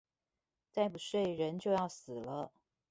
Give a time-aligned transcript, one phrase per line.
[0.71, 2.51] 再不睡人就要死了